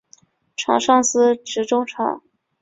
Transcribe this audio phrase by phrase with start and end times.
[0.57, 2.23] 场上司职中场。